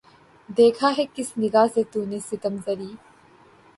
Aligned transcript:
دیکھا 0.49 0.91
ہے 0.97 1.05
کس 1.15 1.31
نگاہ 1.37 1.67
سے 1.73 1.81
تو 1.91 2.05
نے 2.05 2.19
ستم 2.21 2.55
ظریف 2.65 2.99